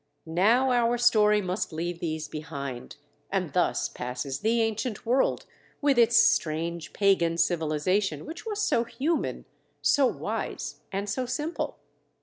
[0.25, 2.95] Now our story must leave these behind,
[3.29, 5.45] and thus passes the ancient world
[5.79, 9.45] with its strange pagan civilization which was so human,
[9.83, 11.77] so wise and so simple.